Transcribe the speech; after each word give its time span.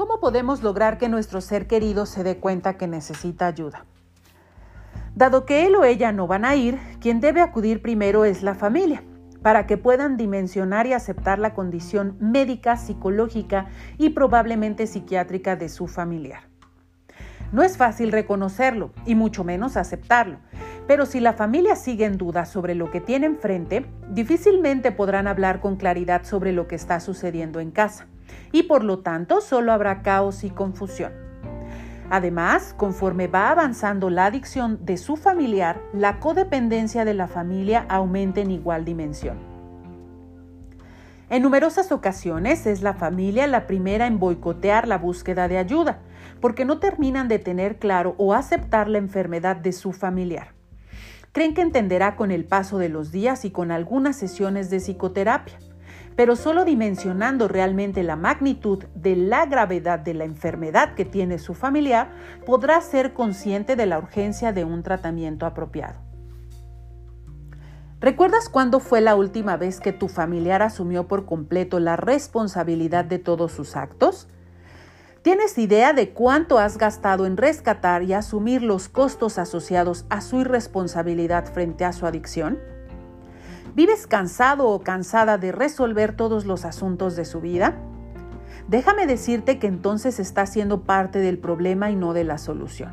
¿Cómo 0.00 0.18
podemos 0.18 0.62
lograr 0.62 0.96
que 0.96 1.10
nuestro 1.10 1.42
ser 1.42 1.66
querido 1.66 2.06
se 2.06 2.24
dé 2.24 2.38
cuenta 2.38 2.78
que 2.78 2.86
necesita 2.86 3.46
ayuda? 3.46 3.84
Dado 5.14 5.44
que 5.44 5.66
él 5.66 5.76
o 5.76 5.84
ella 5.84 6.10
no 6.10 6.26
van 6.26 6.46
a 6.46 6.56
ir, 6.56 6.78
quien 7.02 7.20
debe 7.20 7.42
acudir 7.42 7.82
primero 7.82 8.24
es 8.24 8.42
la 8.42 8.54
familia, 8.54 9.02
para 9.42 9.66
que 9.66 9.76
puedan 9.76 10.16
dimensionar 10.16 10.86
y 10.86 10.94
aceptar 10.94 11.38
la 11.38 11.52
condición 11.52 12.16
médica, 12.18 12.78
psicológica 12.78 13.66
y 13.98 14.08
probablemente 14.08 14.86
psiquiátrica 14.86 15.54
de 15.56 15.68
su 15.68 15.86
familiar. 15.86 16.44
No 17.52 17.62
es 17.62 17.76
fácil 17.76 18.10
reconocerlo 18.10 18.92
y 19.04 19.14
mucho 19.14 19.44
menos 19.44 19.76
aceptarlo, 19.76 20.38
pero 20.86 21.04
si 21.04 21.20
la 21.20 21.34
familia 21.34 21.76
sigue 21.76 22.06
en 22.06 22.16
duda 22.16 22.46
sobre 22.46 22.74
lo 22.74 22.90
que 22.90 23.02
tiene 23.02 23.26
enfrente, 23.26 23.84
difícilmente 24.08 24.92
podrán 24.92 25.28
hablar 25.28 25.60
con 25.60 25.76
claridad 25.76 26.24
sobre 26.24 26.52
lo 26.52 26.68
que 26.68 26.76
está 26.76 27.00
sucediendo 27.00 27.60
en 27.60 27.70
casa 27.70 28.06
y 28.52 28.64
por 28.64 28.84
lo 28.84 29.00
tanto 29.00 29.40
solo 29.40 29.72
habrá 29.72 30.02
caos 30.02 30.44
y 30.44 30.50
confusión. 30.50 31.12
Además, 32.10 32.74
conforme 32.76 33.28
va 33.28 33.50
avanzando 33.50 34.10
la 34.10 34.26
adicción 34.26 34.84
de 34.84 34.96
su 34.96 35.16
familiar, 35.16 35.80
la 35.92 36.18
codependencia 36.18 37.04
de 37.04 37.14
la 37.14 37.28
familia 37.28 37.86
aumenta 37.88 38.40
en 38.40 38.50
igual 38.50 38.84
dimensión. 38.84 39.38
En 41.28 41.42
numerosas 41.42 41.92
ocasiones 41.92 42.66
es 42.66 42.82
la 42.82 42.94
familia 42.94 43.46
la 43.46 43.68
primera 43.68 44.08
en 44.08 44.18
boicotear 44.18 44.88
la 44.88 44.98
búsqueda 44.98 45.46
de 45.46 45.58
ayuda, 45.58 46.00
porque 46.40 46.64
no 46.64 46.80
terminan 46.80 47.28
de 47.28 47.38
tener 47.38 47.78
claro 47.78 48.16
o 48.18 48.34
aceptar 48.34 48.88
la 48.88 48.98
enfermedad 48.98 49.54
de 49.54 49.70
su 49.70 49.92
familiar. 49.92 50.48
Creen 51.30 51.54
que 51.54 51.62
entenderá 51.62 52.16
con 52.16 52.32
el 52.32 52.44
paso 52.44 52.78
de 52.78 52.88
los 52.88 53.12
días 53.12 53.44
y 53.44 53.52
con 53.52 53.70
algunas 53.70 54.16
sesiones 54.16 54.68
de 54.68 54.80
psicoterapia 54.80 55.60
pero 56.16 56.36
solo 56.36 56.64
dimensionando 56.64 57.48
realmente 57.48 58.02
la 58.02 58.16
magnitud 58.16 58.84
de 58.94 59.16
la 59.16 59.46
gravedad 59.46 59.98
de 59.98 60.14
la 60.14 60.24
enfermedad 60.24 60.94
que 60.94 61.04
tiene 61.04 61.38
su 61.38 61.54
familiar, 61.54 62.12
podrá 62.44 62.80
ser 62.80 63.12
consciente 63.12 63.76
de 63.76 63.86
la 63.86 63.98
urgencia 63.98 64.52
de 64.52 64.64
un 64.64 64.82
tratamiento 64.82 65.46
apropiado. 65.46 66.00
¿Recuerdas 68.00 68.48
cuándo 68.48 68.80
fue 68.80 69.02
la 69.02 69.14
última 69.14 69.58
vez 69.58 69.78
que 69.78 69.92
tu 69.92 70.08
familiar 70.08 70.62
asumió 70.62 71.06
por 71.06 71.26
completo 71.26 71.80
la 71.80 71.96
responsabilidad 71.96 73.04
de 73.04 73.18
todos 73.18 73.52
sus 73.52 73.76
actos? 73.76 74.26
¿Tienes 75.20 75.58
idea 75.58 75.92
de 75.92 76.14
cuánto 76.14 76.58
has 76.58 76.78
gastado 76.78 77.26
en 77.26 77.36
rescatar 77.36 78.02
y 78.04 78.14
asumir 78.14 78.62
los 78.62 78.88
costos 78.88 79.38
asociados 79.38 80.06
a 80.08 80.22
su 80.22 80.40
irresponsabilidad 80.40 81.44
frente 81.52 81.84
a 81.84 81.92
su 81.92 82.06
adicción? 82.06 82.58
¿Vives 83.74 84.08
cansado 84.08 84.68
o 84.68 84.80
cansada 84.80 85.38
de 85.38 85.52
resolver 85.52 86.16
todos 86.16 86.44
los 86.44 86.64
asuntos 86.64 87.14
de 87.14 87.24
su 87.24 87.40
vida? 87.40 87.76
Déjame 88.66 89.06
decirte 89.06 89.58
que 89.58 89.68
entonces 89.68 90.18
está 90.18 90.44
siendo 90.46 90.82
parte 90.82 91.20
del 91.20 91.38
problema 91.38 91.90
y 91.90 91.96
no 91.96 92.12
de 92.12 92.24
la 92.24 92.38
solución. 92.38 92.92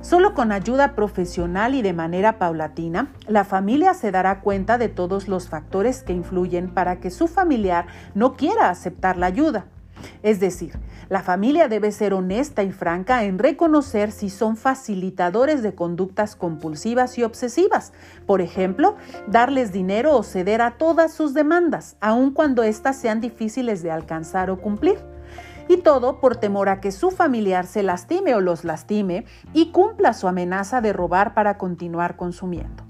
Solo 0.00 0.34
con 0.34 0.52
ayuda 0.52 0.94
profesional 0.94 1.74
y 1.74 1.82
de 1.82 1.92
manera 1.92 2.38
paulatina, 2.38 3.12
la 3.26 3.44
familia 3.44 3.92
se 3.92 4.12
dará 4.12 4.40
cuenta 4.40 4.78
de 4.78 4.88
todos 4.88 5.28
los 5.28 5.48
factores 5.48 6.02
que 6.02 6.12
influyen 6.12 6.72
para 6.72 7.00
que 7.00 7.10
su 7.10 7.28
familiar 7.28 7.86
no 8.14 8.34
quiera 8.34 8.70
aceptar 8.70 9.18
la 9.18 9.26
ayuda. 9.26 9.66
Es 10.22 10.40
decir, 10.40 10.78
la 11.08 11.22
familia 11.22 11.68
debe 11.68 11.92
ser 11.92 12.14
honesta 12.14 12.62
y 12.62 12.72
franca 12.72 13.24
en 13.24 13.38
reconocer 13.38 14.12
si 14.12 14.30
son 14.30 14.56
facilitadores 14.56 15.62
de 15.62 15.74
conductas 15.74 16.36
compulsivas 16.36 17.18
y 17.18 17.24
obsesivas. 17.24 17.92
Por 18.26 18.40
ejemplo, 18.40 18.96
darles 19.26 19.72
dinero 19.72 20.16
o 20.16 20.22
ceder 20.22 20.62
a 20.62 20.78
todas 20.78 21.12
sus 21.12 21.34
demandas, 21.34 21.96
aun 22.00 22.32
cuando 22.32 22.62
éstas 22.62 22.96
sean 22.96 23.20
difíciles 23.20 23.82
de 23.82 23.90
alcanzar 23.90 24.50
o 24.50 24.60
cumplir. 24.60 24.98
Y 25.68 25.78
todo 25.78 26.20
por 26.20 26.36
temor 26.36 26.68
a 26.68 26.80
que 26.80 26.92
su 26.92 27.10
familiar 27.10 27.66
se 27.66 27.82
lastime 27.82 28.34
o 28.36 28.40
los 28.40 28.64
lastime 28.64 29.24
y 29.52 29.72
cumpla 29.72 30.12
su 30.12 30.28
amenaza 30.28 30.80
de 30.80 30.92
robar 30.92 31.34
para 31.34 31.58
continuar 31.58 32.16
consumiendo. 32.16 32.85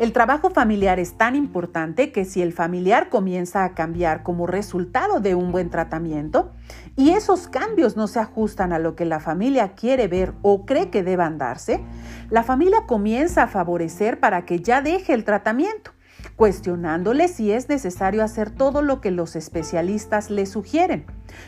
El 0.00 0.14
trabajo 0.14 0.48
familiar 0.48 0.98
es 0.98 1.18
tan 1.18 1.36
importante 1.36 2.10
que 2.10 2.24
si 2.24 2.40
el 2.40 2.54
familiar 2.54 3.10
comienza 3.10 3.64
a 3.64 3.74
cambiar 3.74 4.22
como 4.22 4.46
resultado 4.46 5.20
de 5.20 5.34
un 5.34 5.52
buen 5.52 5.68
tratamiento 5.68 6.52
y 6.96 7.10
esos 7.10 7.48
cambios 7.48 7.98
no 7.98 8.06
se 8.06 8.18
ajustan 8.18 8.72
a 8.72 8.78
lo 8.78 8.96
que 8.96 9.04
la 9.04 9.20
familia 9.20 9.74
quiere 9.74 10.08
ver 10.08 10.32
o 10.40 10.64
cree 10.64 10.88
que 10.88 11.02
deban 11.02 11.36
darse, 11.36 11.84
la 12.30 12.42
familia 12.42 12.86
comienza 12.86 13.42
a 13.42 13.48
favorecer 13.48 14.20
para 14.20 14.46
que 14.46 14.60
ya 14.60 14.80
deje 14.80 15.12
el 15.12 15.24
tratamiento 15.24 15.90
cuestionándole 16.36 17.28
si 17.28 17.52
es 17.52 17.68
necesario 17.68 18.24
hacer 18.24 18.50
todo 18.50 18.82
lo 18.82 19.00
que 19.00 19.10
los 19.10 19.36
especialistas 19.36 20.30
le 20.30 20.46
sugieren, 20.46 21.04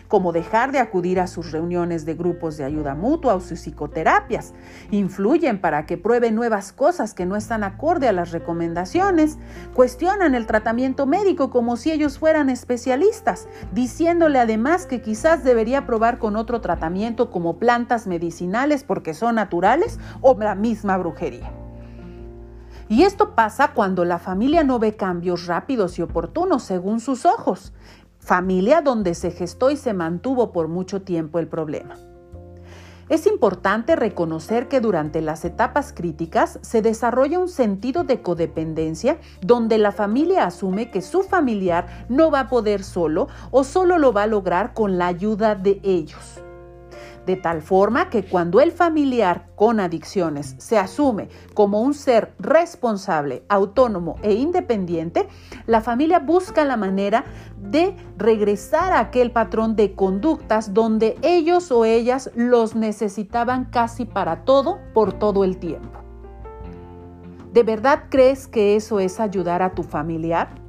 como 0.09 0.33
dejar 0.33 0.73
de 0.73 0.79
acudir 0.79 1.21
a 1.21 1.27
sus 1.27 1.53
reuniones 1.53 2.05
de 2.05 2.15
grupos 2.15 2.57
de 2.57 2.65
ayuda 2.65 2.95
mutua 2.95 3.35
o 3.35 3.41
sus 3.41 3.61
psicoterapias. 3.61 4.53
Influyen 4.91 5.61
para 5.61 5.87
que 5.87 5.97
pruebe 5.97 6.31
nuevas 6.31 6.73
cosas 6.73 7.15
que 7.15 7.25
no 7.25 7.37
están 7.37 7.65
acorde 7.65 8.09
a 8.09 8.13
las 8.13 8.33
recomendaciones. 8.33 9.39
Cuestionan 9.75 10.35
el 10.35 10.47
tratamiento 10.47 11.07
médico 11.07 11.51
como 11.51 11.77
si 11.77 11.93
ellos 11.93 12.19
fueran 12.19 12.51
especialistas, 12.51 13.49
diciéndole 13.73 14.39
además 14.39 14.87
que 14.87 15.01
quizás 15.01 15.45
debería 15.45 15.87
probar 15.87 16.19
con 16.19 16.37
otro 16.37 16.61
tratamiento 16.61 17.31
como 17.31 17.59
plantas 17.59 18.07
medicinales 18.07 18.85
porque 18.85 19.15
son 19.15 19.37
naturales 19.37 19.99
o 20.21 20.37
la 20.39 20.55
misma 20.55 20.99
brujería. 20.99 21.62
Y 22.93 23.05
esto 23.05 23.35
pasa 23.35 23.73
cuando 23.73 24.05
la 24.05 24.19
familia 24.19 24.65
no 24.65 24.79
ve 24.79 24.97
cambios 24.97 25.47
rápidos 25.47 25.99
y 25.99 26.03
oportunos 26.03 26.63
según 26.63 27.01
sus 27.01 27.25
ojos, 27.25 27.73
familia 28.19 28.83
donde 28.83 29.15
se 29.15 29.31
gestó 29.31 29.71
y 29.71 29.79
se 29.79 29.95
mantuvo 29.95 30.53
por 30.53 30.69
mucho 30.69 31.01
tiempo 31.01 31.39
el 31.39 31.49
problema. 31.49 31.97
Es 33.09 33.27
importante 33.27 33.97
reconocer 33.97 34.69
que 34.69 34.83
durante 34.83 35.23
las 35.23 35.47
etapas 35.47 35.95
críticas 35.95 36.59
se 36.61 36.83
desarrolla 36.83 37.39
un 37.39 37.49
sentido 37.49 38.05
de 38.05 38.21
codependencia 38.21 39.17
donde 39.41 39.79
la 39.79 39.93
familia 39.93 40.45
asume 40.45 40.91
que 40.91 41.01
su 41.01 41.23
familiar 41.23 42.05
no 42.11 42.31
va 42.31 42.41
a 42.41 42.49
poder 42.51 42.85
solo 42.85 43.29
o 43.51 43.65
solo 43.65 43.97
lo 43.97 44.13
va 44.13 44.25
a 44.25 44.27
lograr 44.27 44.75
con 44.75 44.99
la 44.99 45.07
ayuda 45.07 45.55
de 45.55 45.81
ellos 45.83 46.43
de 47.27 47.37
tal 47.37 47.63
forma 47.63 48.11
que 48.11 48.25
cuando 48.25 48.61
el 48.61 48.73
familiar 48.73 49.47
con 49.55 49.81
adicciones 49.81 50.55
se 50.59 50.79
asume 50.79 51.29
como 51.55 51.81
un 51.81 51.95
ser 51.95 52.35
responsable, 52.39 53.45
autónomo 53.49 54.17
e 54.23 54.35
independiente, 54.35 55.29
la 55.67 55.81
familia 55.81 56.19
busca 56.19 56.65
la 56.65 56.77
manera 56.77 57.25
de 57.59 57.97
regresar 58.17 58.93
a 58.93 59.01
aquel 59.01 59.31
patrón 59.31 59.77
de 59.77 59.95
conductas 59.95 60.75
donde 60.75 61.17
ellos 61.23 61.71
o 61.71 61.85
ellas 61.85 62.31
los 62.35 62.75
necesitaban 62.75 63.67
casi 63.67 64.05
para 64.05 64.45
todo 64.45 64.79
por 64.93 65.13
todo 65.13 65.45
el 65.45 65.59
tiempo. 65.59 66.01
¿De 67.53 67.63
verdad 67.63 68.05
crees 68.09 68.49
que 68.49 68.77
eso 68.77 68.99
es 68.99 69.21
ayudar 69.21 69.63
a 69.63 69.75
tu 69.75 69.83
familiar? 69.83 70.62